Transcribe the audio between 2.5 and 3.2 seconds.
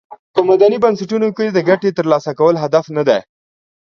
هدف ندی.